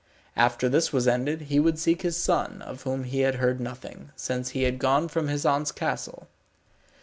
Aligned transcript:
After 0.35 0.67
this 0.67 0.91
was 0.91 1.07
ended 1.07 1.41
he 1.41 1.59
would 1.59 1.77
seek 1.77 2.01
his 2.01 2.17
son, 2.17 2.63
of 2.63 2.81
whom 2.81 3.03
he 3.03 3.19
had 3.19 3.35
heard 3.35 3.61
nothing, 3.61 4.09
since 4.15 4.49
he 4.49 4.63
had 4.63 4.79
gone 4.79 5.07
from 5.07 5.27
his 5.27 5.45
aunt's 5.45 5.71
castle. 5.71 6.27